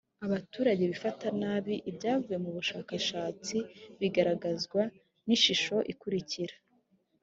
abaturage 0.25 0.83
bifata 0.91 1.27
nabi 1.41 1.73
ibyavuye 1.89 2.37
mu 2.43 2.49
bushakashatsi 2.57 3.55
bigaragazwa 3.99 4.81
n 5.25 5.29
ishusho 5.35 5.75
ikurikira 5.93 6.55